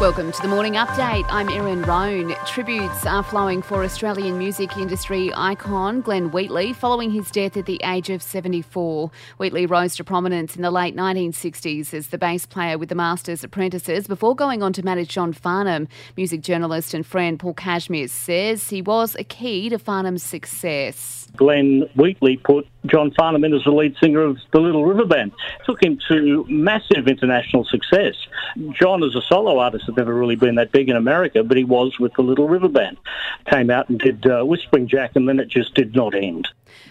Welcome 0.00 0.32
to 0.32 0.40
the 0.40 0.48
morning 0.48 0.72
update. 0.76 1.26
I'm 1.28 1.50
Erin 1.50 1.82
Roan. 1.82 2.34
Tributes 2.46 3.04
are 3.04 3.22
flowing 3.22 3.60
for 3.60 3.84
Australian 3.84 4.38
music 4.38 4.78
industry 4.78 5.30
icon 5.36 6.00
Glenn 6.00 6.30
Wheatley 6.30 6.72
following 6.72 7.10
his 7.10 7.30
death 7.30 7.54
at 7.58 7.66
the 7.66 7.78
age 7.84 8.08
of 8.08 8.22
74. 8.22 9.10
Wheatley 9.36 9.66
rose 9.66 9.94
to 9.96 10.04
prominence 10.04 10.56
in 10.56 10.62
the 10.62 10.70
late 10.70 10.96
1960s 10.96 11.92
as 11.92 12.06
the 12.06 12.16
bass 12.16 12.46
player 12.46 12.78
with 12.78 12.88
the 12.88 12.94
Masters 12.94 13.44
Apprentices 13.44 14.06
before 14.06 14.34
going 14.34 14.62
on 14.62 14.72
to 14.72 14.82
manage 14.82 15.10
John 15.10 15.34
Farnham. 15.34 15.86
Music 16.16 16.40
journalist 16.40 16.94
and 16.94 17.04
friend 17.04 17.38
Paul 17.38 17.52
Cashmere 17.52 18.08
says 18.08 18.70
he 18.70 18.80
was 18.80 19.14
a 19.16 19.24
key 19.24 19.68
to 19.68 19.78
Farnham's 19.78 20.22
success. 20.22 21.28
Glenn 21.36 21.82
Wheatley 21.94 22.38
put 22.38 22.66
John 22.86 23.10
Farnham 23.12 23.44
in 23.44 23.54
as 23.54 23.64
the 23.64 23.70
lead 23.70 23.96
singer 24.02 24.22
of 24.22 24.38
the 24.52 24.60
Little 24.60 24.84
River 24.84 25.04
Band. 25.04 25.32
Took 25.66 25.82
him 25.82 25.98
to 26.08 26.46
massive 26.48 27.08
international 27.08 27.64
success. 27.64 28.14
John, 28.72 29.02
as 29.04 29.14
a 29.14 29.22
solo 29.22 29.58
artist, 29.58 29.86
had 29.86 29.96
never 29.96 30.14
really 30.14 30.36
been 30.36 30.54
that 30.56 30.72
big 30.72 30.88
in 30.88 30.96
America, 30.96 31.44
but 31.44 31.56
he 31.56 31.64
was 31.64 31.98
with 31.98 32.12
the 32.14 32.22
Little 32.22 32.48
River 32.48 32.68
Band. 32.68 32.96
Came 33.50 33.70
out 33.70 33.88
and 33.88 33.98
did 33.98 34.26
uh, 34.26 34.44
Whispering 34.44 34.88
Jack, 34.88 35.12
and 35.14 35.28
then 35.28 35.38
it 35.38 35.48
just 35.48 35.74
did 35.74 35.94
not 35.94 36.14
end. 36.14 36.48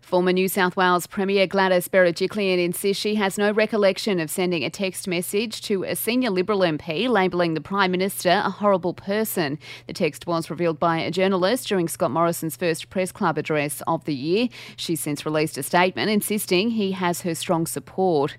Former 0.00 0.32
New 0.32 0.48
South 0.48 0.76
Wales 0.76 1.06
Premier 1.06 1.46
Gladys 1.46 1.88
Berejiklian 1.88 2.62
insists 2.62 3.00
she 3.00 3.14
has 3.14 3.38
no 3.38 3.52
recollection 3.52 4.20
of 4.20 4.30
sending 4.30 4.62
a 4.64 4.70
text 4.70 5.08
message 5.08 5.62
to 5.62 5.84
a 5.84 5.96
senior 5.96 6.30
Liberal 6.30 6.60
MP 6.60 7.08
labelling 7.08 7.54
the 7.54 7.60
Prime 7.60 7.90
Minister 7.90 8.42
a 8.44 8.50
horrible 8.50 8.94
person. 8.94 9.58
The 9.86 9.92
text 9.92 10.26
was 10.26 10.50
revealed 10.50 10.78
by 10.78 10.98
a 10.98 11.10
journalist 11.10 11.68
during 11.68 11.88
Scott 11.88 12.10
Morrison's 12.10 12.56
first 12.56 12.90
press 12.90 13.12
club 13.12 13.38
address 13.38 13.82
of 13.86 14.04
the 14.04 14.14
year. 14.14 14.48
She's 14.76 15.00
since 15.00 15.24
released 15.24 15.56
a 15.56 15.62
statement 15.62 16.10
insisting 16.10 16.70
he 16.70 16.92
has 16.92 17.22
her 17.22 17.34
strong 17.34 17.66
support. 17.66 18.36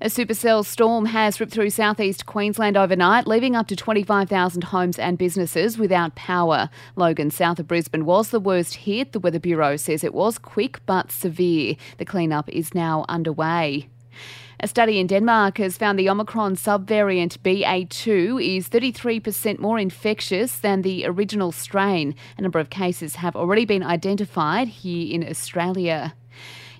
A 0.00 0.06
supercell 0.06 0.64
storm 0.66 1.06
has 1.06 1.38
ripped 1.38 1.52
through 1.52 1.70
southeast 1.70 2.26
Queensland 2.26 2.76
overnight, 2.76 3.28
leaving 3.28 3.54
up 3.54 3.68
to 3.68 3.76
25,000 3.76 4.64
homes 4.64 4.98
and 4.98 5.16
businesses 5.16 5.78
without 5.78 6.16
power. 6.16 6.68
Logan, 6.96 7.30
south 7.30 7.60
of 7.60 7.68
Brisbane, 7.68 8.04
was 8.04 8.30
the 8.30 8.40
worst 8.40 8.74
hit. 8.74 9.12
The 9.12 9.20
Weather 9.20 9.38
Bureau 9.38 9.76
says 9.76 10.02
it 10.02 10.12
was 10.12 10.36
quick 10.36 10.84
but 10.84 11.12
severe. 11.12 11.76
The 11.98 12.04
cleanup 12.04 12.48
is 12.48 12.74
now 12.74 13.04
underway. 13.08 13.88
A 14.58 14.66
study 14.66 14.98
in 14.98 15.06
Denmark 15.06 15.58
has 15.58 15.78
found 15.78 15.96
the 15.96 16.08
Omicron 16.08 16.56
subvariant 16.56 17.38
BA2 17.38 18.56
is 18.56 18.68
33% 18.68 19.60
more 19.60 19.78
infectious 19.78 20.58
than 20.58 20.82
the 20.82 21.06
original 21.06 21.52
strain. 21.52 22.16
A 22.36 22.42
number 22.42 22.58
of 22.58 22.68
cases 22.68 23.16
have 23.16 23.36
already 23.36 23.64
been 23.64 23.84
identified 23.84 24.68
here 24.68 25.14
in 25.14 25.28
Australia. 25.28 26.14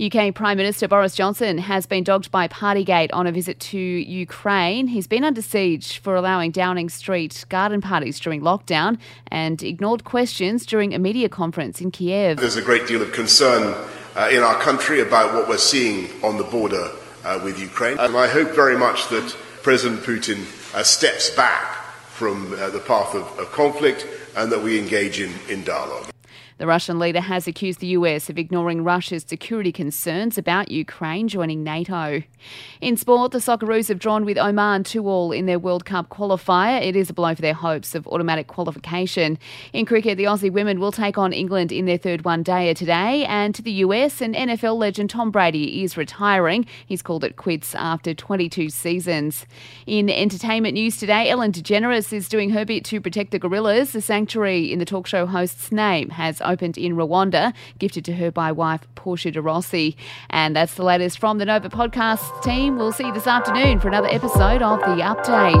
UK 0.00 0.34
Prime 0.34 0.56
Minister 0.56 0.88
Boris 0.88 1.14
Johnson 1.14 1.58
has 1.58 1.84
been 1.84 2.02
dogged 2.04 2.30
by 2.30 2.48
Partygate 2.48 3.10
on 3.12 3.26
a 3.26 3.32
visit 3.32 3.60
to 3.60 3.78
Ukraine. 3.78 4.86
He's 4.86 5.06
been 5.06 5.24
under 5.24 5.42
siege 5.42 5.98
for 5.98 6.16
allowing 6.16 6.52
Downing 6.52 6.88
Street 6.88 7.44
garden 7.50 7.82
parties 7.82 8.18
during 8.18 8.40
lockdown 8.40 8.98
and 9.26 9.62
ignored 9.62 10.04
questions 10.04 10.64
during 10.64 10.94
a 10.94 10.98
media 10.98 11.28
conference 11.28 11.82
in 11.82 11.90
Kiev. 11.90 12.38
There's 12.38 12.56
a 12.56 12.62
great 12.62 12.86
deal 12.86 13.02
of 13.02 13.12
concern 13.12 13.74
uh, 14.16 14.30
in 14.32 14.42
our 14.42 14.58
country 14.58 15.00
about 15.00 15.34
what 15.34 15.50
we're 15.50 15.58
seeing 15.58 16.08
on 16.24 16.38
the 16.38 16.44
border 16.44 16.92
uh, 17.22 17.38
with 17.44 17.60
Ukraine. 17.60 17.98
And 17.98 18.16
I 18.16 18.26
hope 18.26 18.52
very 18.52 18.78
much 18.78 19.10
that 19.10 19.36
President 19.62 20.00
Putin 20.00 20.46
uh, 20.74 20.82
steps 20.82 21.28
back 21.28 21.74
from 22.08 22.54
uh, 22.54 22.70
the 22.70 22.80
path 22.80 23.14
of, 23.14 23.38
of 23.38 23.52
conflict 23.52 24.06
and 24.34 24.50
that 24.50 24.62
we 24.62 24.78
engage 24.78 25.20
in, 25.20 25.34
in 25.50 25.62
dialogue. 25.62 26.06
The 26.60 26.66
Russian 26.66 26.98
leader 26.98 27.22
has 27.22 27.48
accused 27.48 27.80
the 27.80 27.86
US 27.86 28.28
of 28.28 28.38
ignoring 28.38 28.84
Russia's 28.84 29.24
security 29.26 29.72
concerns 29.72 30.36
about 30.36 30.70
Ukraine 30.70 31.26
joining 31.26 31.64
NATO. 31.64 32.22
In 32.82 32.98
sport, 32.98 33.32
the 33.32 33.38
Socceroos 33.38 33.88
have 33.88 33.98
drawn 33.98 34.26
with 34.26 34.36
Oman 34.36 34.84
2 34.84 35.08
all 35.08 35.32
in 35.32 35.46
their 35.46 35.58
World 35.58 35.86
Cup 35.86 36.10
qualifier. 36.10 36.86
It 36.86 36.96
is 36.96 37.08
a 37.08 37.14
blow 37.14 37.34
for 37.34 37.40
their 37.40 37.54
hopes 37.54 37.94
of 37.94 38.06
automatic 38.08 38.46
qualification. 38.46 39.38
In 39.72 39.86
cricket, 39.86 40.18
the 40.18 40.24
Aussie 40.24 40.52
women 40.52 40.80
will 40.80 40.92
take 40.92 41.16
on 41.16 41.32
England 41.32 41.72
in 41.72 41.86
their 41.86 41.96
third 41.96 42.26
one 42.26 42.44
dayer 42.44 42.76
today. 42.76 43.24
And 43.24 43.54
to 43.54 43.62
the 43.62 43.72
US, 43.84 44.20
and 44.20 44.34
NFL 44.34 44.76
legend 44.76 45.08
Tom 45.08 45.30
Brady 45.30 45.82
is 45.82 45.96
retiring. 45.96 46.66
He's 46.84 47.00
called 47.00 47.24
it 47.24 47.36
quits 47.36 47.74
after 47.74 48.12
22 48.12 48.68
seasons. 48.68 49.46
In 49.86 50.10
entertainment 50.10 50.74
news 50.74 50.98
today, 50.98 51.30
Ellen 51.30 51.52
DeGeneres 51.52 52.12
is 52.12 52.28
doing 52.28 52.50
her 52.50 52.66
bit 52.66 52.84
to 52.84 53.00
protect 53.00 53.30
the 53.30 53.38
gorillas. 53.38 53.92
The 53.92 54.02
sanctuary 54.02 54.70
in 54.70 54.78
the 54.78 54.84
talk 54.84 55.06
show 55.06 55.24
host's 55.24 55.72
name 55.72 56.10
has 56.10 56.42
opened 56.50 56.76
in 56.76 56.94
Rwanda, 56.96 57.52
gifted 57.78 58.04
to 58.06 58.12
her 58.14 58.30
by 58.30 58.52
wife 58.52 58.86
Portia 58.94 59.30
de 59.30 59.40
Rossi. 59.40 59.96
And 60.28 60.54
that's 60.56 60.74
the 60.74 60.84
latest 60.84 61.18
from 61.18 61.38
the 61.38 61.44
Nova 61.44 61.68
podcast 61.70 62.42
team. 62.42 62.76
We'll 62.76 62.92
see 62.92 63.06
you 63.06 63.12
this 63.12 63.26
afternoon 63.26 63.80
for 63.80 63.88
another 63.88 64.08
episode 64.08 64.62
of 64.62 64.80
The 64.80 65.02
Update. 65.02 65.60